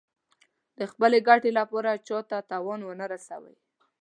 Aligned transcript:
د 0.77 0.79
خپلې 0.91 1.17
ګټې 1.27 1.51
لپاره 1.59 2.01
چا 2.07 2.19
ته 2.29 2.37
تاوان 2.51 2.79
ونه 2.83 3.05
رسوي. 3.13 3.55